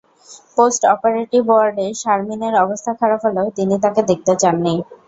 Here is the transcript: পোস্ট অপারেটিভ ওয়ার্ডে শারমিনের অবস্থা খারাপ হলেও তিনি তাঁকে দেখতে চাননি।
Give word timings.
পোস্ট 0.57 0.81
অপারেটিভ 0.93 1.43
ওয়ার্ডে 1.49 1.87
শারমিনের 2.01 2.53
অবস্থা 2.63 2.91
খারাপ 2.99 3.19
হলেও 3.25 3.47
তিনি 3.57 3.75
তাঁকে 3.83 4.01
দেখতে 4.11 4.33
চাননি। 4.41 4.73